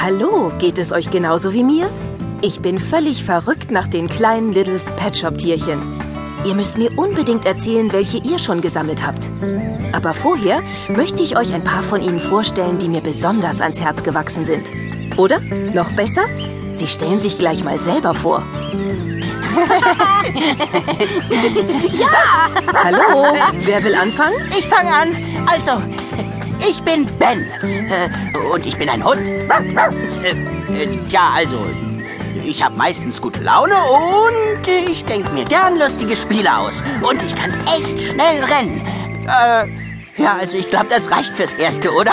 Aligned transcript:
Hallo, 0.00 0.52
geht 0.60 0.78
es 0.78 0.92
euch 0.92 1.10
genauso 1.10 1.52
wie 1.52 1.64
mir? 1.64 1.90
Ich 2.40 2.60
bin 2.60 2.78
völlig 2.78 3.24
verrückt 3.24 3.72
nach 3.72 3.88
den 3.88 4.06
kleinen 4.06 4.52
Littles 4.52 4.86
Pet 4.96 5.16
Shop 5.16 5.36
Tierchen. 5.36 5.82
Ihr 6.44 6.54
müsst 6.54 6.78
mir 6.78 6.96
unbedingt 6.96 7.44
erzählen, 7.44 7.92
welche 7.92 8.18
ihr 8.18 8.38
schon 8.38 8.60
gesammelt 8.60 9.04
habt. 9.04 9.32
Aber 9.92 10.14
vorher 10.14 10.62
möchte 10.88 11.22
ich 11.24 11.36
euch 11.36 11.52
ein 11.52 11.64
paar 11.64 11.82
von 11.82 12.00
ihnen 12.00 12.20
vorstellen, 12.20 12.78
die 12.78 12.88
mir 12.88 13.00
besonders 13.00 13.60
ans 13.60 13.80
Herz 13.80 14.04
gewachsen 14.04 14.44
sind. 14.44 14.70
Oder? 15.16 15.40
Noch 15.40 15.90
besser? 15.92 16.26
Sie 16.70 16.86
stellen 16.86 17.18
sich 17.18 17.36
gleich 17.36 17.64
mal 17.64 17.80
selber 17.80 18.14
vor. 18.14 18.42
Ja! 21.98 22.50
Hallo, 22.84 23.34
wer 23.64 23.82
will 23.82 23.94
anfangen? 23.94 24.36
Ich 24.50 24.66
fange 24.66 24.92
an. 24.92 25.16
Also, 25.46 25.82
ich 26.68 26.82
bin 26.82 27.06
Ben. 27.18 27.46
Äh, 27.62 28.38
und 28.52 28.66
ich 28.66 28.76
bin 28.76 28.88
ein 28.88 29.04
Hund. 29.04 29.26
Äh, 29.26 30.30
äh, 30.72 30.98
ja, 31.08 31.30
also, 31.34 31.66
ich 32.44 32.62
habe 32.62 32.76
meistens 32.76 33.20
gute 33.20 33.40
Laune 33.40 33.74
und 33.74 34.68
ich 34.68 35.04
denke 35.04 35.30
mir 35.32 35.44
gern 35.44 35.78
lustige 35.78 36.16
Spiele 36.16 36.56
aus. 36.56 36.82
Und 37.02 37.22
ich 37.22 37.34
kann 37.34 37.52
echt 37.66 38.00
schnell 38.00 38.44
rennen. 38.44 38.86
Äh, 39.26 40.22
ja, 40.22 40.36
also 40.40 40.56
ich 40.56 40.68
glaube, 40.68 40.86
das 40.88 41.10
reicht 41.10 41.36
fürs 41.36 41.54
Erste, 41.54 41.90
oder? 41.92 42.12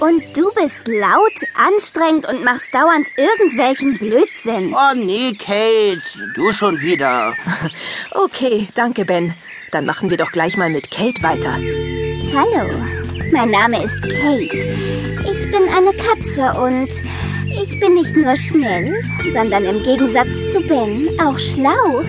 Und 0.00 0.36
du 0.36 0.50
bist 0.54 0.86
laut, 0.88 1.32
anstrengend 1.54 2.28
und 2.28 2.44
machst 2.44 2.74
dauernd 2.74 3.06
irgendwelchen 3.16 3.98
Blödsinn. 3.98 4.74
Oh 4.74 4.94
nee, 4.94 5.32
Kate, 5.34 6.02
du 6.34 6.52
schon 6.52 6.80
wieder. 6.80 7.34
Okay, 8.10 8.68
danke, 8.74 9.04
Ben. 9.04 9.34
Dann 9.70 9.86
machen 9.86 10.08
wir 10.08 10.16
doch 10.16 10.30
gleich 10.30 10.56
mal 10.56 10.70
mit 10.70 10.90
Kate 10.90 11.22
weiter. 11.22 11.58
Hallo, 12.36 12.68
mein 13.30 13.50
Name 13.50 13.84
ist 13.84 14.02
Kate. 14.02 14.56
Ich 15.20 15.50
bin 15.52 15.62
eine 15.76 15.92
Katze 15.92 16.60
und 16.60 16.88
ich 17.62 17.78
bin 17.78 17.94
nicht 17.94 18.16
nur 18.16 18.34
schnell, 18.36 19.04
sondern 19.32 19.62
im 19.62 19.80
Gegensatz 19.84 20.26
zu 20.50 20.60
Ben 20.62 21.08
auch 21.20 21.38
schlau. 21.38 22.00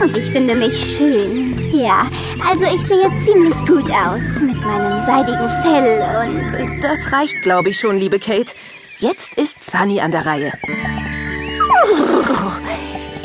Und 0.00 0.16
ich 0.16 0.30
finde 0.30 0.54
mich 0.54 0.96
schön. 0.96 1.58
Ja, 1.72 2.08
also 2.48 2.64
ich 2.64 2.80
sehe 2.82 3.10
ziemlich 3.24 3.56
gut 3.66 3.90
aus 3.90 4.40
mit 4.40 4.60
meinem 4.60 5.00
seidigen 5.00 5.50
Fell 5.62 5.98
und... 6.22 6.80
Das 6.80 7.10
reicht, 7.10 7.42
glaube 7.42 7.70
ich, 7.70 7.80
schon, 7.80 7.98
liebe 7.98 8.20
Kate. 8.20 8.54
Jetzt 8.98 9.34
ist 9.34 9.68
Sunny 9.68 10.00
an 10.00 10.12
der 10.12 10.26
Reihe. 10.26 10.52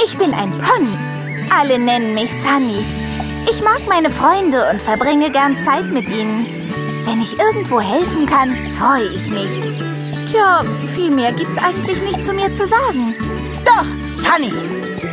Ich 0.03 0.17
bin 0.17 0.33
ein 0.33 0.49
Pony. 0.49 0.97
Alle 1.55 1.77
nennen 1.77 2.15
mich 2.15 2.31
Sunny. 2.31 3.00
Ich 3.49 3.61
mag 3.63 3.81
meine 3.87 4.09
Freunde 4.09 4.69
und 4.69 4.81
verbringe 4.81 5.31
gern 5.31 5.57
Zeit 5.57 5.85
mit 5.91 6.07
ihnen. 6.09 6.45
Wenn 7.05 7.21
ich 7.21 7.39
irgendwo 7.39 7.81
helfen 7.81 8.25
kann, 8.25 8.55
freue 8.77 9.07
ich 9.07 9.29
mich. 9.29 9.51
Tja, 10.29 10.63
viel 10.95 11.11
mehr 11.11 11.31
gibt's 11.31 11.57
eigentlich 11.57 12.01
nicht 12.01 12.23
zu 12.23 12.33
mir 12.33 12.53
zu 12.53 12.65
sagen. 12.65 13.15
Doch, 13.65 13.85
Sunny, 14.15 14.53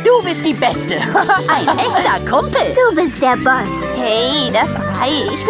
du 0.03 0.23
bist 0.23 0.45
die 0.45 0.53
Beste. 0.53 0.95
Ein 1.47 1.77
echter 1.77 2.19
Kumpel. 2.29 2.73
Du 2.73 2.95
bist 2.95 3.21
der 3.21 3.35
Boss. 3.37 3.69
Hey, 3.97 4.51
das 4.53 4.69
reicht. 4.99 5.47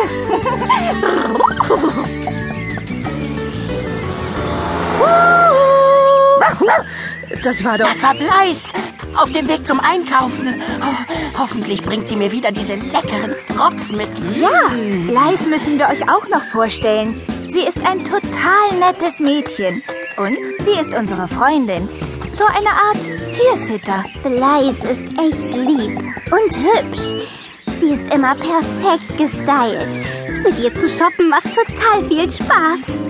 Das 7.43 7.63
war 7.63 7.77
doch... 7.77 7.87
Das 7.87 8.03
war 8.03 8.13
Bleis. 8.15 8.73
Auf 9.15 9.31
dem 9.31 9.47
Weg 9.47 9.65
zum 9.65 9.79
Einkaufen. 9.79 10.61
Oh, 10.81 11.39
hoffentlich 11.39 11.81
bringt 11.83 12.07
sie 12.07 12.15
mir 12.15 12.31
wieder 12.31 12.51
diese 12.51 12.75
leckeren 12.75 13.35
Drops 13.55 13.91
mit. 13.91 14.09
Ja, 14.39 14.71
Leis 15.11 15.45
müssen 15.45 15.77
wir 15.77 15.87
euch 15.87 16.03
auch 16.09 16.27
noch 16.29 16.43
vorstellen. 16.43 17.21
Sie 17.49 17.61
ist 17.61 17.77
ein 17.85 18.05
total 18.05 18.77
nettes 18.79 19.19
Mädchen. 19.19 19.83
Und 20.17 20.37
sie 20.65 20.79
ist 20.79 20.93
unsere 20.93 21.27
Freundin. 21.27 21.89
So 22.31 22.45
eine 22.45 22.69
Art 22.69 23.01
Tiersitter. 23.33 24.05
Blaise 24.23 24.87
ist 24.87 25.03
echt 25.17 25.53
lieb 25.53 25.99
und 26.31 26.57
hübsch. 26.57 27.27
Sie 27.79 27.89
ist 27.89 28.13
immer 28.13 28.35
perfekt 28.35 29.17
gestylt. 29.17 30.43
Mit 30.43 30.59
ihr 30.59 30.73
zu 30.73 30.87
shoppen 30.87 31.29
macht 31.29 31.53
total 31.53 32.03
viel 32.07 32.29
Spaß. 32.29 33.01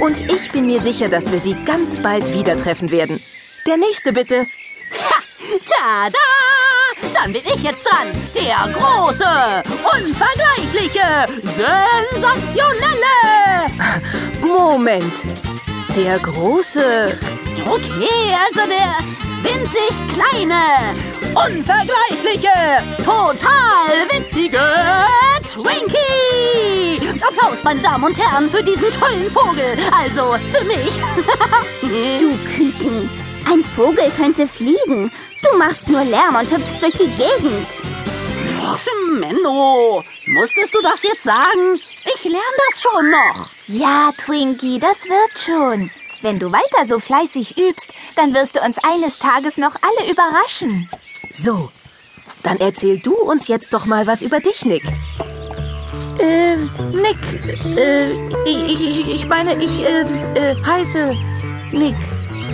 Und 0.00 0.20
ich 0.32 0.50
bin 0.50 0.66
mir 0.66 0.80
sicher, 0.80 1.08
dass 1.08 1.30
wir 1.30 1.40
sie 1.40 1.56
ganz 1.64 1.98
bald 1.98 2.32
wieder 2.32 2.56
treffen 2.56 2.90
werden. 2.90 3.20
Der 3.66 3.76
nächste 3.76 4.12
bitte. 4.12 4.46
Tada! 5.66 6.18
Dann 7.14 7.32
bin 7.32 7.42
ich 7.44 7.62
jetzt 7.62 7.84
dran. 7.84 8.08
Der 8.34 8.72
große, 8.72 9.62
unvergleichliche, 9.94 11.26
sensationelle. 11.42 13.16
Moment. 14.42 15.14
Der 15.96 16.18
große... 16.18 17.18
Okay, 17.66 18.34
also 18.46 18.68
der 18.68 18.96
winzig 19.42 19.94
kleine, 20.14 20.62
unvergleichliche, 21.34 22.82
total 23.04 24.08
witzige 24.10 24.64
Twinkie. 25.52 27.08
Applaus, 27.22 27.62
meine 27.62 27.80
Damen 27.80 28.04
und 28.04 28.18
Herren, 28.18 28.48
für 28.50 28.62
diesen 28.62 28.90
tollen 28.92 29.30
Vogel. 29.30 29.76
Also 29.92 30.36
für 30.52 30.64
mich. 30.64 30.92
Du 31.82 32.38
Küken. 32.48 33.21
Ein 33.50 33.64
Vogel 33.76 34.10
könnte 34.16 34.46
fliegen. 34.46 35.10
Du 35.42 35.58
machst 35.58 35.88
nur 35.88 36.04
Lärm 36.04 36.36
und 36.36 36.50
hüpfst 36.50 36.80
durch 36.80 36.94
die 36.94 37.10
Gegend. 37.10 37.68
Ach, 38.64 38.78
Menno, 39.18 40.02
musstest 40.26 40.74
du 40.74 40.80
das 40.82 41.02
jetzt 41.02 41.24
sagen? 41.24 41.80
Ich 42.14 42.24
lerne 42.24 42.38
das 42.70 42.82
schon 42.82 43.10
noch. 43.10 43.50
Ja, 43.66 44.10
Twinkie, 44.16 44.78
das 44.78 45.04
wird 45.04 45.38
schon. 45.38 45.90
Wenn 46.22 46.38
du 46.38 46.52
weiter 46.52 46.86
so 46.86 46.98
fleißig 46.98 47.58
übst, 47.58 47.88
dann 48.16 48.32
wirst 48.32 48.54
du 48.56 48.60
uns 48.60 48.76
eines 48.82 49.18
Tages 49.18 49.56
noch 49.56 49.74
alle 49.82 50.10
überraschen. 50.10 50.88
So, 51.30 51.70
dann 52.42 52.60
erzähl 52.60 52.98
du 52.98 53.14
uns 53.14 53.48
jetzt 53.48 53.74
doch 53.74 53.86
mal 53.86 54.06
was 54.06 54.22
über 54.22 54.40
dich, 54.40 54.64
Nick. 54.64 54.84
Äh, 56.18 56.56
Nick, 56.92 57.18
äh, 57.76 58.12
ich, 58.46 58.80
ich, 58.80 59.14
ich 59.14 59.26
meine, 59.26 59.62
ich 59.62 59.84
äh, 59.84 60.02
äh, 60.34 60.56
heiße 60.64 61.16
Nick. 61.72 61.96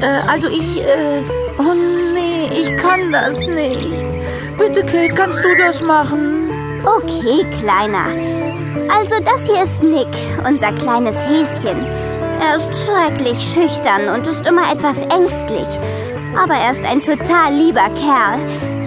Äh, 0.01 0.31
also 0.31 0.49
ich, 0.49 0.81
äh, 0.81 1.23
oh 1.59 1.75
nee, 2.15 2.49
ich 2.53 2.77
kann 2.77 3.13
das 3.13 3.47
nicht. 3.47 4.07
Bitte, 4.59 4.83
Kate, 4.83 5.15
kannst 5.15 5.39
du 5.39 5.57
das 5.57 5.81
machen? 5.83 6.51
Okay, 6.85 7.45
Kleiner. 7.61 8.07
Also 8.91 9.17
das 9.25 9.45
hier 9.47 9.63
ist 9.63 9.83
Nick, 9.83 10.09
unser 10.47 10.73
kleines 10.73 11.17
Häschen. 11.17 11.87
Er 12.41 12.57
ist 12.57 12.85
schrecklich 12.87 13.39
schüchtern 13.41 14.09
und 14.15 14.27
ist 14.27 14.47
immer 14.47 14.73
etwas 14.73 15.03
ängstlich. 15.03 15.69
Aber 16.41 16.55
er 16.55 16.73
ist 16.73 16.85
ein 16.85 17.03
total 17.03 17.53
lieber 17.53 17.89
Kerl. 18.01 18.39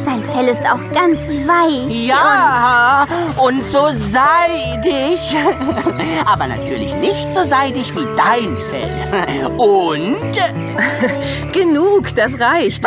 Sein 0.03 0.23
Fell 0.23 0.47
ist 0.47 0.61
auch 0.63 0.81
ganz 0.93 1.29
weich. 1.29 2.07
Ja, 2.07 3.05
und 3.41 3.63
so 3.63 3.87
seidig. 3.91 5.19
Aber 6.25 6.47
natürlich 6.47 6.93
nicht 6.95 7.31
so 7.33 7.43
seidig 7.43 7.93
wie 7.95 8.05
dein 8.15 8.57
Fell. 8.69 9.47
Und 9.57 11.51
Genug, 11.53 12.15
das 12.15 12.39
reicht. 12.39 12.83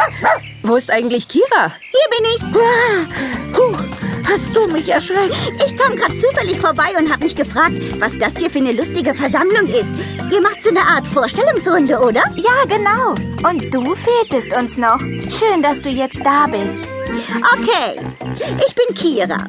Wo 0.62 0.76
ist 0.76 0.90
eigentlich 0.90 1.28
Kira? 1.28 1.72
Hier 1.90 2.08
bin 2.16 2.24
ich. 2.34 3.52
Puh, 3.52 3.76
hast 4.30 4.54
du 4.54 4.66
mich 4.72 4.88
erschreckt? 4.88 5.34
Ich 5.66 5.76
kam 5.76 5.96
gerade 5.96 6.18
zufällig 6.18 6.58
vorbei 6.58 6.94
und 6.98 7.10
habe 7.12 7.24
mich 7.24 7.36
gefragt, 7.36 7.74
was 7.98 8.18
das 8.18 8.36
hier 8.38 8.50
für 8.50 8.58
eine 8.58 8.72
lustige 8.72 9.12
Versammlung 9.14 9.66
ist. 9.66 9.92
Ihr 10.32 10.40
macht 10.40 10.62
so 10.62 10.70
eine 10.70 10.80
Art 10.80 11.06
Vorstellungsrunde, 11.06 11.98
oder? 11.98 12.22
Ja, 12.36 12.64
genau. 12.68 13.14
Und 13.48 13.72
du 13.74 13.94
fehltest 13.94 14.56
uns 14.56 14.78
noch. 14.78 14.98
Schön, 14.98 15.62
dass 15.62 15.80
du 15.82 15.90
jetzt 15.90 16.24
da 16.24 16.46
bist. 16.46 16.78
Okay, 17.52 18.00
ich 18.66 18.74
bin 18.74 18.94
Kira. 18.96 19.46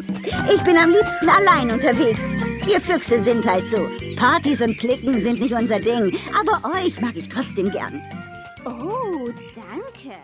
Ich 0.51 0.61
bin 0.63 0.77
am 0.77 0.91
liebsten 0.91 1.29
allein 1.29 1.71
unterwegs. 1.71 2.21
Wir 2.65 2.81
Füchse 2.81 3.21
sind 3.21 3.45
halt 3.45 3.67
so. 3.67 3.87
Partys 4.15 4.61
und 4.61 4.77
Klicken 4.77 5.21
sind 5.21 5.39
nicht 5.39 5.53
unser 5.53 5.79
Ding, 5.79 6.17
aber 6.39 6.77
euch 6.77 6.99
mag 6.99 7.15
ich 7.15 7.29
trotzdem 7.29 7.69
gern. 7.71 8.01
Oh, 8.65 9.29
danke. 9.55 10.17